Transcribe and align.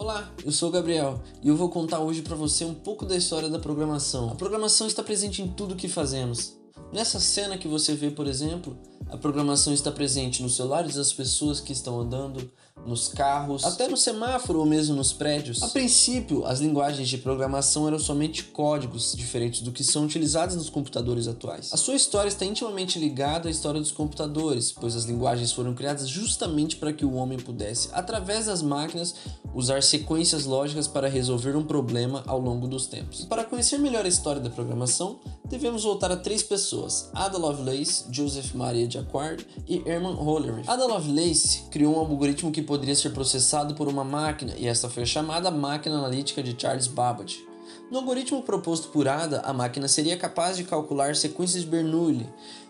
Olá, 0.00 0.32
eu 0.46 0.50
sou 0.50 0.70
o 0.70 0.72
Gabriel 0.72 1.20
e 1.42 1.48
eu 1.48 1.54
vou 1.54 1.68
contar 1.68 1.98
hoje 1.98 2.22
para 2.22 2.34
você 2.34 2.64
um 2.64 2.72
pouco 2.72 3.04
da 3.04 3.14
história 3.14 3.50
da 3.50 3.58
programação. 3.58 4.30
A 4.30 4.34
programação 4.34 4.86
está 4.86 5.02
presente 5.02 5.42
em 5.42 5.48
tudo 5.48 5.76
que 5.76 5.90
fazemos. 5.90 6.56
Nessa 6.90 7.20
cena 7.20 7.58
que 7.58 7.68
você 7.68 7.94
vê, 7.94 8.10
por 8.10 8.26
exemplo, 8.26 8.78
a 9.10 9.18
programação 9.18 9.74
está 9.74 9.92
presente 9.92 10.42
nos 10.42 10.56
celulares 10.56 10.94
das 10.94 11.12
pessoas 11.12 11.60
que 11.60 11.72
estão 11.72 12.00
andando, 12.00 12.50
nos 12.86 13.08
carros, 13.08 13.64
até 13.64 13.88
no 13.88 13.96
semáforo 13.96 14.60
ou 14.60 14.66
mesmo 14.66 14.96
nos 14.96 15.12
prédios. 15.12 15.62
A 15.62 15.68
princípio, 15.68 16.46
as 16.46 16.60
linguagens 16.60 17.08
de 17.08 17.18
programação 17.18 17.86
eram 17.86 17.98
somente 17.98 18.44
códigos 18.44 19.12
diferentes 19.14 19.60
do 19.60 19.72
que 19.72 19.84
são 19.84 20.04
utilizados 20.04 20.56
nos 20.56 20.70
computadores 20.70 21.28
atuais. 21.28 21.70
A 21.72 21.76
sua 21.76 21.94
história 21.94 22.28
está 22.28 22.44
intimamente 22.44 22.98
ligada 22.98 23.48
à 23.48 23.50
história 23.50 23.80
dos 23.80 23.92
computadores, 23.92 24.72
pois 24.72 24.96
as 24.96 25.04
linguagens 25.04 25.52
foram 25.52 25.74
criadas 25.74 26.08
justamente 26.08 26.76
para 26.76 26.92
que 26.92 27.04
o 27.04 27.14
homem 27.14 27.38
pudesse, 27.38 27.88
através 27.92 28.46
das 28.46 28.62
máquinas, 28.62 29.14
usar 29.54 29.82
sequências 29.82 30.44
lógicas 30.44 30.86
para 30.86 31.08
resolver 31.08 31.56
um 31.56 31.64
problema 31.64 32.22
ao 32.26 32.40
longo 32.40 32.66
dos 32.66 32.86
tempos. 32.86 33.20
E 33.20 33.26
para 33.26 33.44
conhecer 33.44 33.78
melhor 33.78 34.04
a 34.04 34.08
história 34.08 34.40
da 34.40 34.50
programação, 34.50 35.20
devemos 35.44 35.84
voltar 35.84 36.10
a 36.10 36.16
três 36.16 36.42
pessoas: 36.42 37.10
Ada 37.14 37.38
Lovelace, 37.38 38.04
Joseph 38.10 38.54
Maria 38.54 38.88
Jacquard 38.88 39.46
e 39.68 39.82
Herman 39.88 40.14
Hollerith. 40.14 40.68
Ada 40.68 40.86
Lovelace 40.86 41.62
criou 41.70 41.96
um 41.96 41.98
algoritmo 41.98 42.52
que 42.52 42.62
poderia 42.62 42.94
ser 42.94 43.10
processado 43.10 43.74
por 43.74 43.88
uma 43.88 44.04
máquina, 44.04 44.54
e 44.56 44.66
esta 44.66 44.88
foi 44.88 45.04
chamada 45.06 45.50
máquina 45.50 45.96
analítica 45.98 46.42
de 46.42 46.54
Charles 46.60 46.86
Babbage. 46.86 47.49
No 47.90 47.98
algoritmo 47.98 48.42
proposto 48.42 48.88
por 48.88 49.08
Ada, 49.08 49.40
a 49.40 49.52
máquina 49.52 49.88
seria 49.88 50.16
capaz 50.16 50.56
de 50.56 50.64
calcular 50.64 51.16
sequências 51.16 51.64
de 51.64 51.68
Bernoulli, 51.68 52.28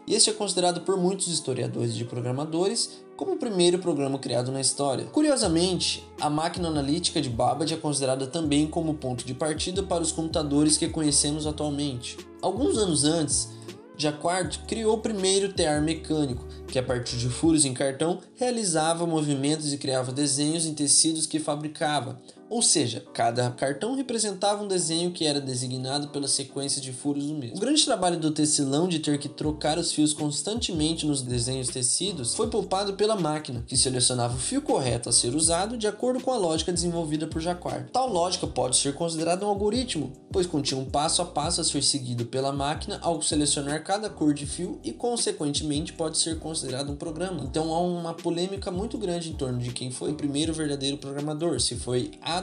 este 0.09 0.31
é 0.31 0.33
considerado 0.33 0.81
por 0.81 0.97
muitos 0.97 1.29
historiadores 1.29 1.95
de 1.95 2.05
programadores 2.05 2.91
como 3.17 3.35
o 3.35 3.39
primeiro 3.39 3.79
programa 3.79 4.19
criado 4.19 4.51
na 4.51 4.61
história. 4.61 5.05
Curiosamente, 5.05 6.05
a 6.21 6.29
máquina 6.29 6.67
analítica 6.67 7.21
de 7.21 7.31
Babbage 7.31 7.75
é 7.75 7.77
considerada 7.77 8.27
também 8.27 8.67
como 8.67 8.95
ponto 8.95 9.25
de 9.25 9.35
partida 9.35 9.85
para 9.85 10.03
os 10.03 10.11
computadores 10.11 10.77
que 10.77 10.89
conhecemos 10.89 11.47
atualmente. 11.47 12.17
Alguns 12.43 12.77
anos 12.77 13.05
antes, 13.05 13.51
Jacquard 13.97 14.61
criou 14.67 14.97
o 14.97 15.01
primeiro 15.01 15.53
tear 15.53 15.81
mecânico, 15.81 16.45
que 16.67 16.79
a 16.79 16.83
partir 16.83 17.17
de 17.17 17.29
furos 17.29 17.65
em 17.65 17.75
cartão 17.75 18.19
realizava 18.35 19.07
movimentos 19.07 19.73
e 19.73 19.79
criava 19.79 20.11
desenhos 20.11 20.67
em 20.67 20.75
tecidos 20.75 21.27
que 21.27 21.39
fabricava, 21.39 22.21
ou 22.51 22.61
seja, 22.61 23.05
cada 23.15 23.49
cartão 23.53 23.95
representava 23.95 24.63
um 24.63 24.67
desenho 24.67 25.13
que 25.13 25.25
era 25.25 25.41
designado 25.41 26.09
pela 26.09 26.27
sequência 26.27 26.83
de 26.83 26.93
furos 26.93 27.27
do 27.27 27.35
mesmo. 27.35 27.57
O 27.57 27.61
grande 27.61 27.85
trabalho 27.85 28.19
do 28.19 28.33
tecelão 28.33 28.89
de 28.89 28.99
ter 28.99 29.19
que 29.19 29.29
trocar 29.29 29.79
os 29.79 29.93
fios 29.93 30.13
constantemente 30.13 31.07
nos 31.07 31.23
desenhos 31.23 31.69
tecidos 31.69 32.35
foi 32.35 32.49
poupado 32.49 32.95
pela 32.95 33.15
máquina, 33.15 33.63
que 33.67 33.77
selecionava 33.77 34.35
o 34.35 34.41
fio 34.41 34.61
correto 34.61 35.09
a 35.09 35.13
ser 35.13 35.37
usado 35.37 35.79
de 35.79 35.87
acordo 35.87 36.21
com 36.21 36.33
a 36.33 36.37
lógica 36.37 36.73
desenvolvida 36.73 37.29
por 37.29 37.41
Jacquard. 37.41 37.89
Tal 37.93 38.09
lógica 38.09 38.49
pode 38.49 38.77
ser 38.77 38.95
considerada 38.95 39.47
um 39.47 39.49
algoritmo, 39.49 40.13
pois 40.33 40.47
continha 40.47 40.81
um 40.81 40.85
passo 40.85 41.23
a 41.23 41.25
passo 41.25 41.61
a 41.61 41.65
ser 41.65 41.83
seguido 41.85 42.27
pela 42.27 42.53
máquina 42.53 42.99
ao 43.01 43.23
selecionar 43.23 43.85
cada 43.85 44.11
cor 44.11 44.35
de 44.35 44.45
fio 44.45 44.81
e, 44.83 44.91
consequentemente, 44.91 45.93
pode 45.93 46.19
ser 46.19 46.41
considerado 46.41 46.91
um 46.91 46.97
programa. 46.97 47.45
Então 47.45 47.73
há 47.73 47.81
uma 47.81 48.13
polêmica 48.13 48.73
muito 48.73 48.99
grande 48.99 49.31
em 49.31 49.35
torno 49.35 49.61
de 49.61 49.73
quem 49.73 49.93
foi 49.93 50.11
o 50.11 50.17
primeiro 50.17 50.53
verdadeiro 50.53 50.97
programador, 50.97 51.61
se 51.61 51.77
foi 51.77 52.11
a 52.21 52.40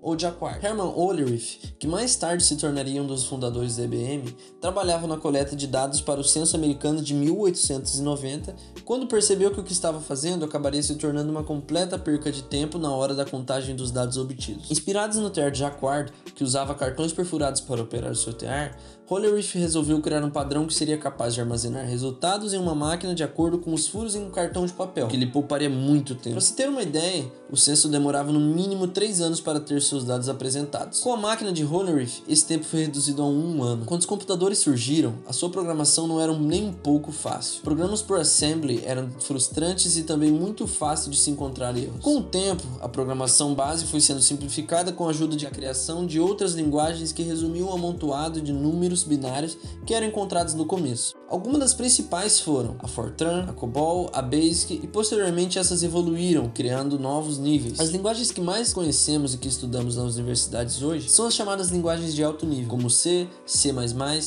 ou 0.00 0.18
Jacquard. 0.18 0.64
Herman 0.64 0.92
Ollerith, 0.94 1.74
que 1.78 1.86
mais 1.86 2.14
tarde 2.16 2.44
se 2.44 2.56
tornaria 2.56 3.02
um 3.02 3.06
dos 3.06 3.24
fundadores 3.24 3.76
da 3.76 3.84
IBM, 3.84 4.34
trabalhava 4.60 5.06
na 5.06 5.16
coleta 5.16 5.56
de 5.56 5.66
dados 5.66 6.00
para 6.00 6.20
o 6.20 6.24
censo 6.24 6.56
americano 6.56 7.02
de 7.02 7.14
1890, 7.14 8.54
quando 8.84 9.06
percebeu 9.06 9.50
que 9.50 9.60
o 9.60 9.64
que 9.64 9.72
estava 9.72 10.00
fazendo 10.00 10.44
acabaria 10.44 10.82
se 10.82 10.94
tornando 10.94 11.30
uma 11.30 11.42
completa 11.42 11.98
perca 11.98 12.30
de 12.30 12.42
tempo 12.42 12.78
na 12.78 12.92
hora 12.92 13.14
da 13.14 13.24
contagem 13.24 13.74
dos 13.74 13.90
dados 13.90 14.16
obtidos. 14.16 14.70
Inspirados 14.70 15.16
no 15.18 15.30
TR 15.30 15.50
de 15.50 15.58
Jacquard, 15.58 16.12
que 16.34 16.44
usava 16.44 16.74
cartões 16.74 17.12
perfurados 17.12 17.60
para 17.60 17.82
operar 17.82 18.12
o 18.12 18.16
seu 18.16 18.32
TR, 18.32 18.74
Hollerith 19.08 19.54
resolveu 19.54 20.02
criar 20.02 20.22
um 20.22 20.28
padrão 20.28 20.66
que 20.66 20.74
seria 20.74 20.98
capaz 20.98 21.32
de 21.32 21.40
armazenar 21.40 21.86
resultados 21.86 22.52
em 22.52 22.58
uma 22.58 22.74
máquina 22.74 23.14
de 23.14 23.24
acordo 23.24 23.56
com 23.56 23.72
os 23.72 23.88
furos 23.88 24.14
em 24.14 24.22
um 24.22 24.28
cartão 24.28 24.66
de 24.66 24.72
papel, 24.74 25.08
que 25.08 25.16
lhe 25.16 25.24
pouparia 25.24 25.70
muito 25.70 26.14
tempo. 26.14 26.32
Para 26.32 26.42
se 26.42 26.52
ter 26.52 26.68
uma 26.68 26.82
ideia, 26.82 27.24
o 27.50 27.56
censo 27.56 27.88
demorava 27.88 28.30
no 28.30 28.38
mínimo 28.38 28.86
3 28.86 29.22
anos 29.22 29.40
para 29.40 29.60
ter 29.60 29.80
seus 29.80 30.04
dados 30.04 30.28
apresentados. 30.28 31.00
Com 31.00 31.14
a 31.14 31.16
máquina 31.16 31.50
de 31.50 31.64
Hollerith, 31.64 32.22
esse 32.28 32.44
tempo 32.44 32.66
foi 32.66 32.80
reduzido 32.80 33.22
a 33.22 33.24
um 33.24 33.62
ano. 33.62 33.86
Quando 33.86 34.00
os 34.00 34.06
computadores 34.06 34.58
surgiram, 34.58 35.14
a 35.26 35.32
sua 35.32 35.48
programação 35.48 36.06
não 36.06 36.20
era 36.20 36.36
nem 36.36 36.68
um 36.68 36.72
pouco 36.74 37.10
fácil. 37.10 37.62
Programas 37.62 38.02
por 38.02 38.20
assembly 38.20 38.82
eram 38.84 39.08
frustrantes 39.20 39.96
e 39.96 40.02
também 40.02 40.30
muito 40.30 40.66
fácil 40.66 41.10
de 41.10 41.16
se 41.16 41.30
encontrar 41.30 41.74
erros. 41.78 42.02
Com 42.02 42.18
o 42.18 42.22
tempo, 42.22 42.62
a 42.82 42.88
programação 42.90 43.54
base 43.54 43.86
foi 43.86 44.02
sendo 44.02 44.20
simplificada 44.20 44.92
com 44.92 45.06
a 45.06 45.10
ajuda 45.10 45.34
de 45.34 45.46
a 45.46 45.50
criação 45.50 46.04
de 46.04 46.20
outras 46.20 46.52
linguagens 46.52 47.10
que 47.10 47.22
resumiam 47.22 47.70
um 47.70 47.72
amontoado 47.72 48.42
de 48.42 48.52
números 48.52 48.97
números 48.98 49.04
binários 49.04 49.58
que 49.84 49.94
eram 49.94 50.06
encontrados 50.06 50.54
no 50.54 50.64
começo. 50.64 51.14
Algumas 51.28 51.60
das 51.60 51.74
principais 51.74 52.40
foram 52.40 52.76
a 52.78 52.88
Fortran, 52.88 53.44
a 53.48 53.52
COBOL, 53.52 54.10
a 54.12 54.22
BASIC 54.22 54.80
e 54.82 54.86
posteriormente 54.86 55.58
essas 55.58 55.82
evoluíram, 55.82 56.50
criando 56.54 56.98
novos 56.98 57.38
níveis. 57.38 57.78
As 57.78 57.90
linguagens 57.90 58.30
que 58.30 58.40
mais 58.40 58.72
conhecemos 58.72 59.34
e 59.34 59.38
que 59.38 59.48
estudamos 59.48 59.96
nas 59.96 60.14
universidades 60.14 60.82
hoje 60.82 61.08
são 61.08 61.26
as 61.26 61.34
chamadas 61.34 61.68
linguagens 61.68 62.14
de 62.14 62.24
alto 62.24 62.46
nível, 62.46 62.68
como 62.68 62.88
C, 62.88 63.28
C++, 63.44 63.72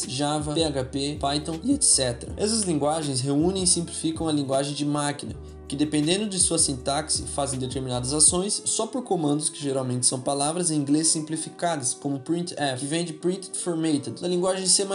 Java, 0.07 0.53
PHP, 0.53 1.17
Python 1.19 1.59
e 1.63 1.73
etc. 1.73 2.29
Essas 2.37 2.61
linguagens 2.61 3.21
reúnem 3.21 3.63
e 3.63 3.67
simplificam 3.67 4.27
a 4.27 4.31
linguagem 4.31 4.73
de 4.73 4.85
máquina 4.85 5.35
que 5.71 5.75
dependendo 5.77 6.27
de 6.27 6.37
sua 6.37 6.59
sintaxe 6.59 7.23
fazem 7.23 7.57
determinadas 7.57 8.11
ações 8.11 8.61
só 8.65 8.85
por 8.85 9.05
comandos 9.05 9.47
que 9.47 9.63
geralmente 9.63 10.05
são 10.05 10.19
palavras 10.19 10.69
em 10.69 10.75
inglês 10.75 11.07
simplificadas, 11.07 11.93
como 11.93 12.19
printf, 12.19 12.77
que 12.77 12.85
vem 12.85 13.05
de 13.05 13.13
printed 13.13 13.57
formatted, 13.57 14.19
da 14.19 14.27
linguagem 14.27 14.67
C++, 14.67 14.85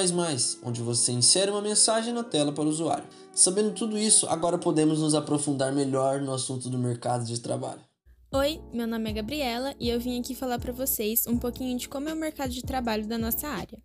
onde 0.63 0.83
você 0.83 1.13
insere 1.13 1.51
uma 1.51 1.63
mensagem 1.63 2.13
na 2.13 2.23
tela 2.23 2.53
para 2.53 2.65
o 2.65 2.69
usuário. 2.69 3.07
Sabendo 3.33 3.71
tudo 3.71 3.97
isso, 3.97 4.27
agora 4.29 4.59
podemos 4.59 5.01
nos 5.01 5.15
aprofundar 5.15 5.73
melhor 5.73 6.21
no 6.21 6.35
assunto 6.35 6.69
do 6.69 6.77
mercado 6.77 7.25
de 7.25 7.41
trabalho. 7.41 7.81
Oi, 8.35 8.61
meu 8.71 8.87
nome 8.87 9.09
é 9.09 9.15
Gabriela 9.15 9.75
e 9.81 9.89
eu 9.89 9.99
vim 9.99 10.21
aqui 10.21 10.35
falar 10.35 10.59
para 10.59 10.75
vocês 10.75 11.27
um 11.27 11.39
pouquinho 11.39 11.79
de 11.79 11.89
como 11.89 12.11
é 12.11 12.13
o 12.13 12.17
mercado 12.17 12.51
de 12.51 12.61
trabalho 12.61 13.07
da 13.07 13.17
nossa 13.17 13.49
área. 13.49 13.79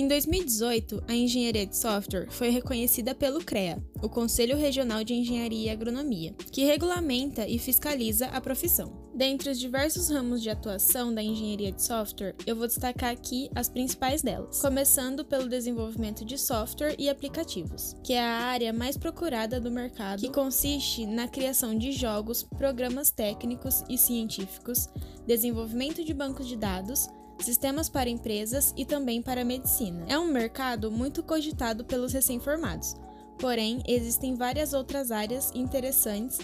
Em 0.00 0.06
2018, 0.06 1.02
a 1.08 1.12
engenharia 1.12 1.66
de 1.66 1.76
software 1.76 2.30
foi 2.30 2.50
reconhecida 2.50 3.16
pelo 3.16 3.44
CREA, 3.44 3.82
o 4.00 4.08
Conselho 4.08 4.56
Regional 4.56 5.02
de 5.02 5.12
Engenharia 5.12 5.66
e 5.66 5.70
Agronomia, 5.70 6.36
que 6.52 6.64
regulamenta 6.64 7.48
e 7.48 7.58
fiscaliza 7.58 8.26
a 8.26 8.40
profissão. 8.40 8.96
Dentre 9.12 9.50
os 9.50 9.58
diversos 9.58 10.08
ramos 10.08 10.40
de 10.40 10.50
atuação 10.50 11.12
da 11.12 11.20
engenharia 11.20 11.72
de 11.72 11.82
software, 11.82 12.36
eu 12.46 12.54
vou 12.54 12.68
destacar 12.68 13.10
aqui 13.10 13.50
as 13.56 13.68
principais 13.68 14.22
delas, 14.22 14.60
começando 14.60 15.24
pelo 15.24 15.48
desenvolvimento 15.48 16.24
de 16.24 16.38
software 16.38 16.94
e 16.96 17.10
aplicativos, 17.10 17.96
que 18.04 18.12
é 18.12 18.22
a 18.22 18.38
área 18.44 18.72
mais 18.72 18.96
procurada 18.96 19.58
do 19.58 19.68
mercado, 19.68 20.20
que 20.20 20.30
consiste 20.30 21.06
na 21.06 21.26
criação 21.26 21.76
de 21.76 21.90
jogos, 21.90 22.44
programas 22.56 23.10
técnicos 23.10 23.82
e 23.88 23.98
científicos, 23.98 24.88
desenvolvimento 25.26 26.04
de 26.04 26.14
bancos 26.14 26.46
de 26.46 26.56
dados, 26.56 27.08
sistemas 27.44 27.88
para 27.88 28.10
empresas 28.10 28.72
e 28.76 28.84
também 28.84 29.22
para 29.22 29.42
a 29.42 29.44
medicina. 29.44 30.04
É 30.08 30.18
um 30.18 30.30
mercado 30.30 30.90
muito 30.90 31.22
cogitado 31.22 31.84
pelos 31.84 32.12
recém-formados, 32.12 32.94
porém, 33.38 33.82
existem 33.86 34.34
várias 34.34 34.72
outras 34.72 35.10
áreas 35.10 35.50
interessantes 35.54 36.38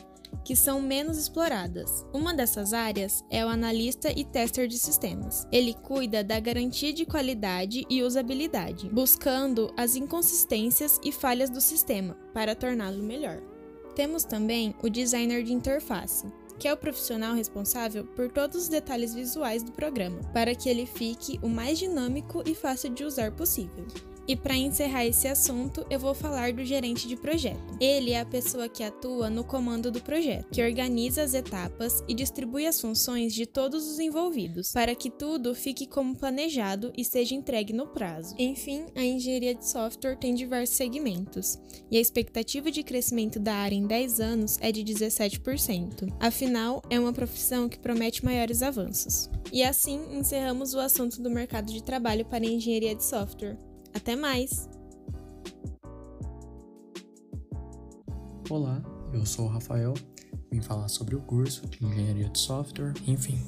que 0.44 0.56
são 0.56 0.80
menos 0.80 1.18
exploradas. 1.18 2.04
Uma 2.12 2.34
dessas 2.34 2.72
áreas 2.72 3.24
é 3.30 3.44
o 3.44 3.48
analista 3.48 4.10
e 4.10 4.24
tester 4.24 4.66
de 4.66 4.78
sistemas. 4.78 5.46
Ele 5.52 5.74
cuida 5.74 6.24
da 6.24 6.40
garantia 6.40 6.92
de 6.92 7.06
qualidade 7.06 7.84
e 7.88 8.02
usabilidade, 8.02 8.88
buscando 8.88 9.72
as 9.76 9.96
inconsistências 9.96 10.98
e 11.04 11.12
falhas 11.12 11.50
do 11.50 11.60
sistema 11.60 12.14
para 12.32 12.54
torná-lo 12.54 13.02
melhor. 13.02 13.40
Temos 13.94 14.24
também 14.24 14.74
o 14.82 14.88
designer 14.88 15.44
de 15.44 15.52
interface, 15.52 16.26
que 16.58 16.68
é 16.68 16.72
o 16.72 16.76
profissional 16.76 17.34
responsável 17.34 18.04
por 18.04 18.30
todos 18.30 18.62
os 18.62 18.68
detalhes 18.68 19.14
visuais 19.14 19.62
do 19.62 19.72
programa, 19.72 20.20
para 20.32 20.54
que 20.54 20.68
ele 20.68 20.86
fique 20.86 21.38
o 21.42 21.48
mais 21.48 21.78
dinâmico 21.78 22.42
e 22.46 22.54
fácil 22.54 22.90
de 22.90 23.04
usar 23.04 23.32
possível. 23.32 23.86
E 24.26 24.34
para 24.34 24.56
encerrar 24.56 25.04
esse 25.04 25.28
assunto, 25.28 25.86
eu 25.90 25.98
vou 25.98 26.14
falar 26.14 26.52
do 26.52 26.64
gerente 26.64 27.06
de 27.06 27.16
projeto. 27.16 27.60
Ele 27.78 28.12
é 28.12 28.20
a 28.20 28.26
pessoa 28.26 28.68
que 28.68 28.82
atua 28.82 29.28
no 29.28 29.44
comando 29.44 29.90
do 29.90 30.00
projeto, 30.00 30.48
que 30.50 30.62
organiza 30.62 31.22
as 31.22 31.34
etapas 31.34 32.02
e 32.08 32.14
distribui 32.14 32.66
as 32.66 32.80
funções 32.80 33.34
de 33.34 33.44
todos 33.44 33.86
os 33.86 33.98
envolvidos, 33.98 34.72
para 34.72 34.94
que 34.94 35.10
tudo 35.10 35.54
fique 35.54 35.86
como 35.86 36.16
planejado 36.16 36.92
e 36.96 37.04
seja 37.04 37.34
entregue 37.34 37.72
no 37.72 37.88
prazo. 37.88 38.34
Enfim, 38.38 38.86
a 38.94 39.04
engenharia 39.04 39.54
de 39.54 39.68
software 39.68 40.16
tem 40.16 40.34
diversos 40.34 40.76
segmentos, 40.76 41.58
e 41.90 41.98
a 41.98 42.00
expectativa 42.00 42.70
de 42.70 42.82
crescimento 42.82 43.38
da 43.38 43.54
área 43.54 43.76
em 43.76 43.86
10 43.86 44.20
anos 44.20 44.58
é 44.60 44.72
de 44.72 44.82
17%. 44.82 46.08
Afinal, 46.18 46.82
é 46.88 46.98
uma 46.98 47.12
profissão 47.12 47.68
que 47.68 47.78
promete 47.78 48.24
maiores 48.24 48.62
avanços. 48.62 49.28
E 49.52 49.62
assim 49.62 50.00
encerramos 50.16 50.74
o 50.74 50.80
assunto 50.80 51.22
do 51.22 51.30
mercado 51.30 51.72
de 51.72 51.82
trabalho 51.82 52.24
para 52.24 52.44
a 52.44 52.48
engenharia 52.48 52.94
de 52.94 53.04
software. 53.04 53.73
Até 53.94 54.16
mais! 54.16 54.68
Olá, 58.50 58.82
eu 59.12 59.24
sou 59.24 59.46
o 59.46 59.48
Rafael, 59.48 59.94
vim 60.50 60.60
falar 60.60 60.88
sobre 60.88 61.14
o 61.14 61.20
curso 61.20 61.66
de 61.68 61.84
Engenharia 61.86 62.28
de 62.28 62.38
Software. 62.38 62.92
Enfim, 63.06 63.40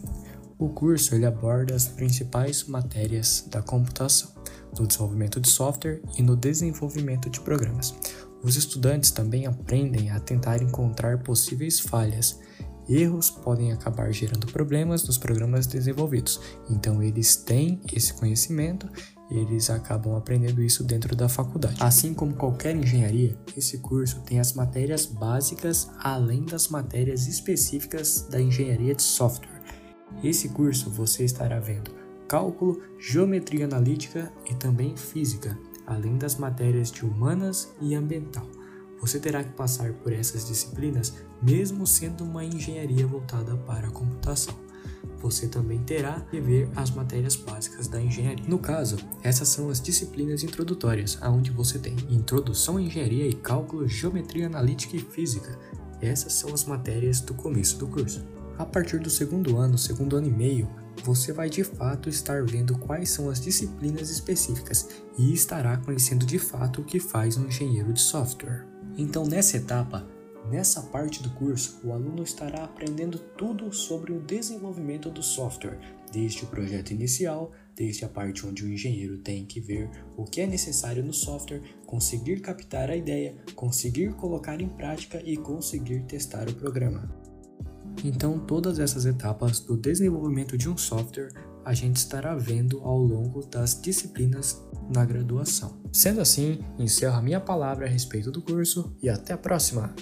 O 0.58 0.70
curso 0.70 1.14
ele 1.14 1.26
aborda 1.26 1.74
as 1.74 1.86
principais 1.86 2.64
matérias 2.64 3.46
da 3.50 3.60
computação, 3.60 4.30
no 4.78 4.86
desenvolvimento 4.86 5.38
de 5.38 5.50
software 5.50 6.00
e 6.16 6.22
no 6.22 6.34
desenvolvimento 6.34 7.28
de 7.28 7.40
programas. 7.40 7.94
Os 8.42 8.56
estudantes 8.56 9.10
também 9.10 9.46
aprendem 9.46 10.10
a 10.10 10.18
tentar 10.18 10.62
encontrar 10.62 11.22
possíveis 11.22 11.78
falhas. 11.78 12.40
Erros 12.88 13.28
podem 13.28 13.72
acabar 13.72 14.10
gerando 14.12 14.46
problemas 14.46 15.04
nos 15.06 15.18
programas 15.18 15.66
desenvolvidos, 15.66 16.40
então 16.70 17.02
eles 17.02 17.36
têm 17.36 17.80
esse 17.92 18.14
conhecimento 18.14 18.88
eles 19.30 19.70
acabam 19.70 20.14
aprendendo 20.14 20.62
isso 20.62 20.84
dentro 20.84 21.16
da 21.16 21.28
faculdade. 21.28 21.76
Assim 21.80 22.14
como 22.14 22.34
qualquer 22.34 22.76
engenharia, 22.76 23.36
esse 23.56 23.78
curso 23.78 24.20
tem 24.20 24.38
as 24.38 24.52
matérias 24.52 25.06
básicas 25.06 25.90
além 25.98 26.44
das 26.44 26.68
matérias 26.68 27.26
específicas 27.26 28.22
da 28.30 28.40
engenharia 28.40 28.94
de 28.94 29.02
software. 29.02 29.62
Esse 30.22 30.48
curso 30.50 30.90
você 30.90 31.24
estará 31.24 31.58
vendo 31.58 31.90
cálculo, 32.28 32.80
geometria 32.98 33.66
analítica 33.66 34.32
e 34.50 34.54
também 34.54 34.96
física, 34.96 35.56
além 35.86 36.18
das 36.18 36.36
matérias 36.36 36.90
de 36.90 37.04
humanas 37.04 37.72
e 37.80 37.94
ambiental. 37.94 38.46
Você 39.00 39.20
terá 39.20 39.44
que 39.44 39.52
passar 39.52 39.92
por 39.92 40.12
essas 40.12 40.46
disciplinas 40.46 41.14
mesmo 41.40 41.86
sendo 41.86 42.24
uma 42.24 42.44
engenharia 42.44 43.06
voltada 43.06 43.56
para 43.56 43.88
a 43.88 43.90
computação. 43.90 44.54
Você 45.20 45.48
também 45.48 45.78
terá 45.78 46.20
que 46.30 46.40
ver 46.40 46.68
as 46.76 46.90
matérias 46.90 47.36
básicas 47.36 47.88
da 47.88 48.00
engenharia. 48.00 48.44
No 48.46 48.58
caso, 48.58 48.96
essas 49.22 49.48
são 49.48 49.70
as 49.70 49.80
disciplinas 49.80 50.42
introdutórias, 50.42 51.18
onde 51.22 51.50
você 51.50 51.78
tem 51.78 51.96
Introdução 52.08 52.76
à 52.76 52.82
Engenharia 52.82 53.26
e 53.26 53.34
Cálculo, 53.34 53.88
Geometria 53.88 54.46
Analítica 54.46 54.96
e 54.96 55.00
Física. 55.00 55.58
Essas 56.00 56.34
são 56.34 56.52
as 56.52 56.64
matérias 56.64 57.20
do 57.20 57.34
começo 57.34 57.78
do 57.78 57.86
curso. 57.86 58.24
A 58.58 58.64
partir 58.64 58.98
do 58.98 59.10
segundo 59.10 59.58
ano, 59.58 59.76
segundo 59.76 60.16
ano 60.16 60.28
e 60.28 60.32
meio, 60.32 60.68
você 61.04 61.32
vai 61.32 61.48
de 61.50 61.62
fato 61.62 62.08
estar 62.08 62.44
vendo 62.44 62.76
quais 62.78 63.10
são 63.10 63.28
as 63.28 63.40
disciplinas 63.40 64.10
específicas 64.10 64.88
e 65.18 65.32
estará 65.32 65.76
conhecendo 65.76 66.24
de 66.24 66.38
fato 66.38 66.80
o 66.80 66.84
que 66.84 66.98
faz 66.98 67.36
um 67.36 67.46
engenheiro 67.46 67.92
de 67.92 68.00
software. 68.00 68.66
Então, 68.96 69.26
nessa 69.26 69.58
etapa, 69.58 70.06
nessa 70.50 70.82
parte 70.82 71.22
do 71.22 71.30
curso, 71.30 71.80
o 71.84 71.92
aluno 71.92 72.22
estará 72.22 72.64
aprendendo 72.64 73.18
tudo 73.18 73.72
sobre 73.72 74.12
o 74.12 74.20
desenvolvimento 74.20 75.10
do 75.10 75.22
software, 75.22 75.78
desde 76.12 76.44
o 76.44 76.46
projeto 76.46 76.90
inicial, 76.90 77.52
desde 77.74 78.04
a 78.04 78.08
parte 78.08 78.46
onde 78.46 78.64
o 78.64 78.72
engenheiro 78.72 79.18
tem 79.18 79.44
que 79.44 79.60
ver 79.60 79.90
o 80.16 80.24
que 80.24 80.40
é 80.40 80.46
necessário 80.46 81.04
no 81.04 81.12
software, 81.12 81.62
conseguir 81.84 82.40
captar 82.40 82.90
a 82.90 82.96
ideia, 82.96 83.36
conseguir 83.54 84.14
colocar 84.14 84.60
em 84.60 84.68
prática 84.68 85.22
e 85.24 85.36
conseguir 85.36 86.04
testar 86.04 86.48
o 86.48 86.54
programa. 86.54 87.08
Então, 88.04 88.38
todas 88.38 88.78
essas 88.78 89.06
etapas 89.06 89.60
do 89.60 89.76
desenvolvimento 89.76 90.56
de 90.56 90.68
um 90.68 90.76
software 90.76 91.32
a 91.64 91.74
gente 91.74 91.96
estará 91.96 92.34
vendo 92.36 92.80
ao 92.84 92.96
longo 92.96 93.44
das 93.44 93.80
disciplinas 93.80 94.62
na 94.94 95.04
graduação. 95.04 95.80
Sendo 95.92 96.20
assim, 96.20 96.60
encerro 96.78 97.16
a 97.16 97.22
minha 97.22 97.40
palavra 97.40 97.86
a 97.86 97.88
respeito 97.88 98.30
do 98.30 98.40
curso 98.40 98.94
e 99.02 99.08
até 99.08 99.32
a 99.32 99.38
próxima! 99.38 99.92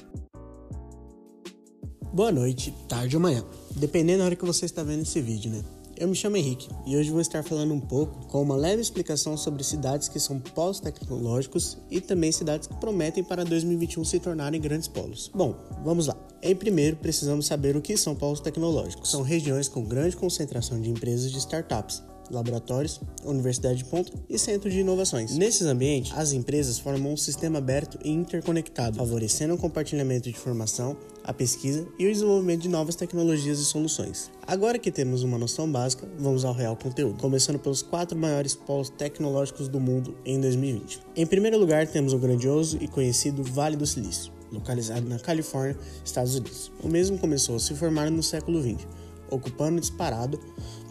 Boa 2.14 2.30
noite, 2.30 2.72
tarde 2.86 3.16
ou 3.16 3.20
manhã, 3.20 3.44
dependendo 3.74 4.20
da 4.20 4.26
hora 4.26 4.36
que 4.36 4.44
você 4.44 4.66
está 4.66 4.84
vendo 4.84 5.02
esse 5.02 5.20
vídeo, 5.20 5.50
né? 5.50 5.64
Eu 5.96 6.06
me 6.06 6.14
chamo 6.14 6.36
Henrique 6.36 6.68
e 6.86 6.96
hoje 6.96 7.10
vou 7.10 7.20
estar 7.20 7.42
falando 7.42 7.74
um 7.74 7.80
pouco 7.80 8.28
com 8.28 8.40
uma 8.40 8.54
leve 8.54 8.80
explicação 8.80 9.36
sobre 9.36 9.64
cidades 9.64 10.06
que 10.06 10.20
são 10.20 10.38
polos 10.38 10.78
tecnológicos 10.78 11.76
e 11.90 12.00
também 12.00 12.30
cidades 12.30 12.68
que 12.68 12.76
prometem 12.76 13.24
para 13.24 13.44
2021 13.44 14.04
se 14.04 14.20
tornarem 14.20 14.60
grandes 14.60 14.86
polos. 14.86 15.28
Bom, 15.34 15.56
vamos 15.82 16.06
lá. 16.06 16.16
Em 16.40 16.54
primeiro, 16.54 16.94
precisamos 16.94 17.46
saber 17.46 17.76
o 17.76 17.82
que 17.82 17.96
são 17.96 18.14
polos 18.14 18.38
tecnológicos. 18.38 19.10
São 19.10 19.22
regiões 19.22 19.66
com 19.66 19.84
grande 19.84 20.16
concentração 20.16 20.80
de 20.80 20.90
empresas 20.90 21.32
de 21.32 21.38
startups, 21.38 22.00
laboratórios, 22.30 23.00
universidade 23.24 23.78
de 23.78 23.84
ponta 23.84 24.12
e 24.28 24.38
centro 24.38 24.70
de 24.70 24.80
inovações. 24.80 25.36
Nesses 25.36 25.66
ambientes, 25.66 26.12
as 26.16 26.32
empresas 26.32 26.78
formam 26.78 27.12
um 27.12 27.16
sistema 27.16 27.58
aberto 27.58 27.98
e 28.04 28.10
interconectado, 28.10 28.96
favorecendo 28.96 29.54
o 29.54 29.58
compartilhamento 29.58 30.24
de 30.24 30.30
informação, 30.30 30.96
a 31.22 31.32
pesquisa 31.32 31.86
e 31.98 32.06
o 32.06 32.12
desenvolvimento 32.12 32.62
de 32.62 32.68
novas 32.68 32.94
tecnologias 32.94 33.58
e 33.58 33.64
soluções. 33.64 34.30
Agora 34.46 34.78
que 34.78 34.90
temos 34.90 35.22
uma 35.22 35.38
noção 35.38 35.70
básica, 35.70 36.06
vamos 36.18 36.44
ao 36.44 36.52
real 36.52 36.76
conteúdo, 36.76 37.18
começando 37.18 37.58
pelos 37.58 37.80
quatro 37.82 38.16
maiores 38.16 38.54
polos 38.54 38.90
tecnológicos 38.90 39.68
do 39.68 39.80
mundo 39.80 40.14
em 40.24 40.40
2020. 40.40 41.00
Em 41.16 41.26
primeiro 41.26 41.58
lugar, 41.58 41.86
temos 41.86 42.12
o 42.12 42.18
grandioso 42.18 42.78
e 42.80 42.86
conhecido 42.86 43.42
Vale 43.42 43.76
do 43.76 43.86
Silício, 43.86 44.30
localizado 44.52 45.08
na 45.08 45.18
Califórnia, 45.18 45.76
Estados 46.04 46.34
Unidos. 46.34 46.70
O 46.82 46.88
mesmo 46.88 47.18
começou 47.18 47.56
a 47.56 47.60
se 47.60 47.74
formar 47.74 48.10
no 48.10 48.22
século 48.22 48.60
XX, 48.62 48.86
ocupando 49.30 49.80
disparado 49.80 50.38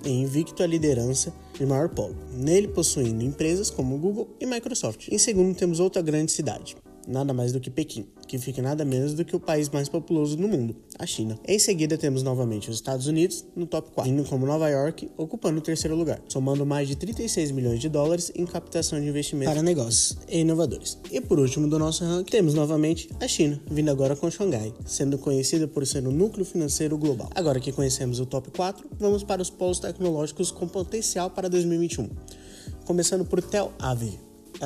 invicto 0.10 0.64
a 0.64 0.68
liderança 0.68 1.34
de 1.54 1.66
maior 1.66 1.90
polo, 1.90 2.16
nele 2.32 2.68
possuindo 2.68 3.24
empresas 3.24 3.70
como 3.70 3.98
Google 3.98 4.30
e 4.40 4.46
Microsoft. 4.46 5.08
Em 5.10 5.18
segundo, 5.18 5.56
temos 5.56 5.80
outra 5.80 6.02
grande 6.02 6.32
cidade, 6.32 6.76
nada 7.08 7.34
mais 7.34 7.52
do 7.52 7.60
que 7.60 7.70
Pequim, 7.70 8.06
que 8.28 8.38
fica 8.38 8.62
nada 8.62 8.84
menos 8.86 9.14
do 9.14 9.26
que 9.26 9.36
o 9.36 9.40
país 9.40 9.70
mais 9.70 9.90
populoso 9.90 10.36
do 10.36 10.48
mundo, 10.48 10.76
a 10.98 11.06
China. 11.06 11.38
Em 11.48 11.60
seguida, 11.60 11.98
temos 11.98 12.24
novamente 12.24 12.70
os 12.70 12.78
Estados 12.78 13.08
Unidos 13.08 13.46
no 13.56 13.66
top 13.66 13.92
4, 13.92 14.12
indo 14.12 14.24
como 14.24 14.46
Nova 14.46 14.70
York, 14.70 15.10
ocupando 15.18 15.60
o 15.60 15.62
terceiro 15.62 15.96
lugar, 15.96 16.22
somando 16.28 16.66
mais 16.66 16.88
de 16.88 16.96
36 16.96 17.52
milhões 17.52 17.80
de 17.80 17.90
dólares 17.90 18.32
em 18.36 18.46
captação 18.46 19.00
de 19.00 19.08
investimento 19.08 19.52
para 19.52 19.62
negócios 19.62 20.18
e 20.28 20.40
inovadores. 20.40 20.98
E 21.12 21.22
por 21.22 21.40
último 21.40 21.68
do 21.68 21.78
nosso 21.78 22.04
ranking, 22.04 22.32
temos 22.32 22.54
novamente 22.54 23.10
a 23.20 23.28
China, 23.28 23.62
vindo 23.70 23.90
agora 23.90 24.16
com 24.16 24.30
Xangai, 24.30 24.74
sendo 24.86 25.18
conhecida 25.18 25.68
por 25.68 25.86
ser 25.86 26.08
o 26.08 26.12
núcleo 26.12 26.46
financeiro 26.46 26.98
global. 26.98 27.30
Agora 27.36 27.60
que 27.60 27.72
conhecemos 27.72 28.20
o 28.20 28.26
top 28.26 28.52
4, 28.52 28.88
vamos 29.00 29.24
para 29.24 29.42
os 29.42 29.50
polos 29.50 29.80
tecnológicos 29.80 30.52
com 30.52 30.68
potencial 30.68 31.30
para 31.30 31.50
2021. 31.50 32.10
Começando 32.86 33.26
por 33.26 33.42
Tel 33.42 33.72
Aviv, 33.80 34.18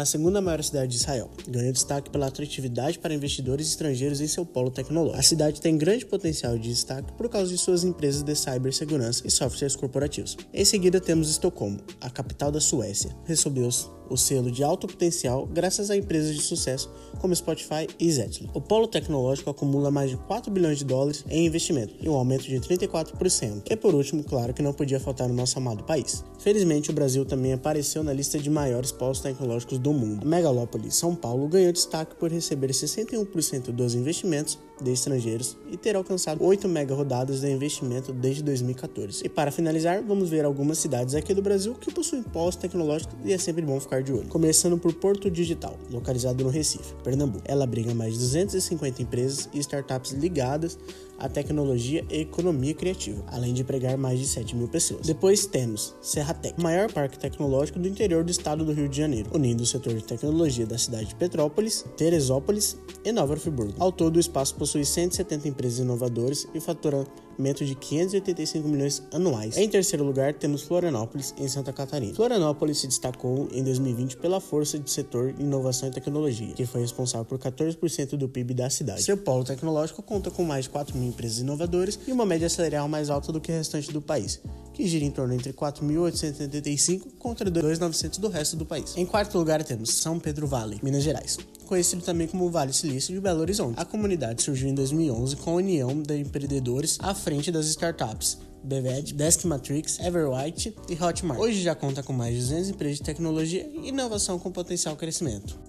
a 0.01 0.05
segunda 0.05 0.41
maior 0.41 0.63
cidade 0.63 0.91
de 0.91 0.97
Israel. 0.97 1.29
Ganhou 1.47 1.71
destaque 1.71 2.09
pela 2.09 2.27
atratividade 2.27 2.99
para 2.99 3.13
investidores 3.13 3.67
estrangeiros 3.67 4.21
em 4.21 4.27
seu 4.27 4.45
polo 4.45 4.69
tecnológico. 4.69 5.19
A 5.19 5.23
cidade 5.23 5.61
tem 5.61 5.77
grande 5.77 6.05
potencial 6.05 6.57
de 6.57 6.69
destaque 6.69 7.11
por 7.13 7.29
causa 7.29 7.51
de 7.51 7.57
suas 7.57 7.83
empresas 7.83 8.23
de 8.23 8.35
cibersegurança 8.35 9.25
e 9.25 9.31
softwares 9.31 9.75
corporativos. 9.75 10.37
Em 10.53 10.65
seguida 10.65 10.99
temos 10.99 11.29
Estocolmo, 11.29 11.79
a 11.99 12.09
capital 12.09 12.51
da 12.51 12.59
Suécia. 12.59 13.15
Recebeu 13.25 13.67
o 14.09 14.17
selo 14.17 14.51
de 14.51 14.63
alto 14.63 14.87
potencial 14.87 15.45
graças 15.45 15.89
a 15.89 15.97
empresas 15.97 16.35
de 16.35 16.41
sucesso 16.41 16.89
como 17.19 17.35
Spotify 17.35 17.87
e 17.99 18.11
Zetler. 18.11 18.49
O 18.53 18.61
polo 18.61 18.87
tecnológico 18.87 19.49
acumula 19.49 19.89
mais 19.89 20.09
de 20.09 20.17
4 20.17 20.51
bilhões 20.51 20.77
de 20.77 20.85
dólares 20.85 21.25
em 21.29 21.45
investimento 21.45 21.95
e 22.01 22.07
um 22.07 22.13
aumento 22.13 22.43
de 22.43 22.59
34%. 22.59 23.63
E 23.69 23.75
por 23.75 23.95
último, 23.95 24.23
claro 24.23 24.53
que 24.53 24.61
não 24.61 24.73
podia 24.73 24.99
faltar 24.99 25.27
no 25.27 25.33
nosso 25.33 25.57
amado 25.57 25.83
país. 25.83 26.23
Felizmente, 26.39 26.89
o 26.89 26.93
Brasil 26.93 27.25
também 27.25 27.53
apareceu 27.53 28.03
na 28.03 28.13
lista 28.13 28.37
de 28.37 28.49
maiores 28.49 28.91
polos 28.91 29.19
tecnológicos 29.19 29.79
do 29.79 29.93
mundo. 29.93 30.21
A 30.23 30.29
megalópole 30.29 30.91
São 30.91 31.15
Paulo 31.15 31.47
ganhou 31.47 31.71
destaque 31.71 32.15
por 32.15 32.31
receber 32.31 32.69
61% 32.69 33.71
dos 33.71 33.95
investimentos 33.95 34.57
de 34.81 34.91
estrangeiros 34.91 35.57
e 35.69 35.77
ter 35.77 35.95
alcançado 35.95 36.43
8 36.43 36.67
mega 36.67 36.93
rodadas 36.93 37.41
de 37.41 37.49
investimento 37.49 38.13
desde 38.13 38.43
2014. 38.43 39.25
E 39.25 39.29
para 39.29 39.51
finalizar, 39.51 40.03
vamos 40.03 40.29
ver 40.29 40.45
algumas 40.45 40.77
cidades 40.77 41.15
aqui 41.15 41.33
do 41.33 41.41
Brasil 41.41 41.75
que 41.75 41.91
possuem 41.91 42.23
polos 42.23 42.55
tecnológicos 42.55 43.15
e 43.23 43.33
é 43.33 43.37
sempre 43.37 43.61
bom 43.63 43.79
ficar 43.79 44.03
de 44.03 44.11
olho. 44.11 44.27
Começando 44.27 44.77
por 44.77 44.93
Porto 44.93 45.29
Digital, 45.29 45.77
localizado 45.89 46.43
no 46.43 46.49
Recife, 46.49 46.93
Pernambuco. 47.03 47.43
Ela 47.45 47.63
abriga 47.63 47.93
mais 47.93 48.13
de 48.13 48.19
250 48.19 49.01
empresas 49.01 49.49
e 49.53 49.59
startups 49.59 50.11
ligadas 50.11 50.77
à 51.19 51.27
tecnologia 51.27 52.05
e 52.09 52.21
economia 52.21 52.73
criativa, 52.73 53.23
além 53.27 53.53
de 53.53 53.61
empregar 53.61 53.97
mais 53.97 54.19
de 54.19 54.27
7 54.27 54.55
mil 54.55 54.67
pessoas. 54.67 55.05
Depois 55.05 55.45
temos 55.45 55.95
Serratec, 56.01 56.59
o 56.59 56.61
maior 56.61 56.91
parque 56.91 57.17
tecnológico 57.17 57.79
do 57.79 57.87
interior 57.87 58.23
do 58.23 58.31
estado 58.31 58.63
do 58.63 58.71
Rio 58.71 58.87
de 58.87 58.97
Janeiro, 58.97 59.31
unindo 59.33 59.63
o 59.63 59.65
setor 59.65 59.95
de 59.95 60.03
tecnologia 60.03 60.65
da 60.65 60.77
cidade 60.77 61.05
de 61.05 61.15
Petrópolis, 61.15 61.85
Teresópolis 61.95 62.77
e 63.03 63.11
Nova 63.11 63.35
Friburgo. 63.35 63.73
Ao 63.79 63.91
todo, 63.91 64.17
o 64.17 64.19
espaço 64.19 64.55
possui 64.55 64.66
170 64.67 65.47
empresas 65.47 65.79
inovadoras 65.79 66.47
e 66.53 66.59
faturamento 66.59 67.65
de 67.65 67.75
585 67.75 68.67
milhões 68.67 69.03
anuais. 69.11 69.57
Em 69.57 69.69
terceiro 69.69 70.03
lugar, 70.03 70.33
temos 70.33 70.63
Florianópolis, 70.63 71.33
em 71.37 71.47
Santa 71.47 71.71
Catarina. 71.71 72.13
Florianópolis 72.13 72.79
se 72.79 72.87
destacou 72.87 73.47
em 73.51 73.63
2020 73.63 74.17
pela 74.17 74.39
força 74.39 74.77
do 74.77 74.89
setor 74.89 75.33
de 75.33 75.41
inovação 75.41 75.89
e 75.89 75.91
tecnologia, 75.91 76.53
que 76.53 76.65
foi 76.65 76.81
responsável 76.81 77.25
por 77.25 77.39
14% 77.39 78.15
do 78.15 78.27
PIB 78.27 78.53
da 78.53 78.69
cidade. 78.69 79.03
Seu 79.03 79.17
polo 79.17 79.43
tecnológico 79.43 80.01
conta 80.01 80.29
com 80.29 80.43
mais 80.43 80.65
de 80.65 80.71
4 80.71 80.97
mil 80.97 81.09
empresas 81.09 81.39
inovadoras 81.39 81.99
e 82.07 82.11
uma 82.11 82.25
média 82.25 82.49
salarial 82.49 82.87
mais 82.87 83.09
alta 83.09 83.31
do 83.31 83.39
que 83.39 83.51
o 83.51 83.55
restante 83.55 83.91
do 83.91 84.01
país, 84.01 84.41
que 84.77 84.87
gira 84.87 85.03
em 85.03 85.09
torno 85.09 85.33
entre 85.33 85.51
4.875 85.51 87.17
contra 87.17 87.49
2.900 87.49 88.19
do 88.19 88.29
resto 88.29 88.55
do 88.55 88.63
país. 88.63 88.95
Em 88.95 89.07
quarto 89.07 89.35
lugar, 89.35 89.63
temos 89.63 89.91
São 89.95 90.19
Pedro 90.19 90.45
Vale, 90.45 90.79
Minas 90.83 91.03
Gerais 91.03 91.37
conhecido 91.67 92.01
também 92.01 92.27
como 92.27 92.49
Vale 92.49 92.71
Silício 92.71 93.13
de 93.13 93.19
Belo 93.19 93.41
Horizonte. 93.41 93.77
A 93.77 93.83
comunidade 93.83 94.41
surgiu 94.41 94.69
em 94.69 94.73
2011 94.73 95.35
com 95.35 95.51
a 95.51 95.55
união 95.55 96.01
de 96.01 96.17
empreendedores 96.17 96.97
à 97.01 97.13
frente 97.13 97.51
das 97.51 97.65
startups 97.67 98.37
Beved, 98.63 99.13
Deskmatrix, 99.13 99.99
Everwhite 99.99 100.73
e 100.87 101.03
Hotmart. 101.03 101.41
Hoje 101.41 101.61
já 101.61 101.75
conta 101.75 102.01
com 102.01 102.13
mais 102.13 102.35
de 102.35 102.39
200 102.39 102.69
empresas 102.69 102.97
de 102.99 103.03
tecnologia 103.03 103.69
e 103.73 103.89
inovação 103.89 104.39
com 104.39 104.49
potencial 104.49 104.95
crescimento. 104.95 105.59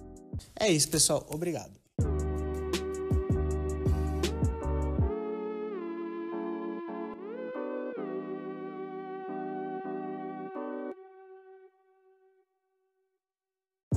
É 0.57 0.71
isso, 0.71 0.87
pessoal. 0.87 1.25
Obrigado. 1.29 1.78